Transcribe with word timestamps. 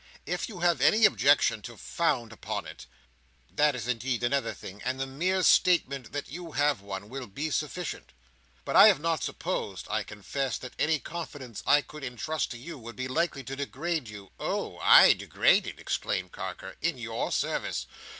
If 0.25 0.49
you 0.49 0.61
have 0.61 0.81
any 0.81 1.05
objection 1.05 1.61
to 1.61 1.77
found 1.77 2.33
upon 2.33 2.65
it, 2.65 2.87
that 3.53 3.75
is 3.75 3.87
indeed 3.87 4.23
another 4.23 4.51
thing, 4.51 4.81
and 4.81 4.99
the 4.99 5.05
mere 5.05 5.43
statement 5.43 6.11
that 6.11 6.27
you 6.27 6.53
have 6.53 6.81
one 6.81 7.07
will 7.07 7.27
be 7.27 7.51
sufficient. 7.51 8.11
But 8.65 8.75
I 8.75 8.87
have 8.87 8.99
not 8.99 9.21
supposed, 9.21 9.85
I 9.91 10.01
confess, 10.01 10.57
that 10.57 10.73
any 10.79 10.97
confidence 10.97 11.61
I 11.67 11.83
could 11.83 12.03
entrust 12.03 12.49
to 12.49 12.57
you, 12.57 12.79
would 12.79 12.95
be 12.95 13.07
likely 13.07 13.43
to 13.43 13.55
degrade 13.55 14.09
you—" 14.09 14.31
"Oh! 14.39 14.79
I 14.79 15.13
degraded!" 15.13 15.79
exclaimed 15.79 16.31
Carker. 16.31 16.77
"In 16.81 16.97
your 16.97 17.31
service!" 17.31 17.85